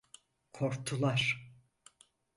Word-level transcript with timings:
Korktular… 0.53 1.51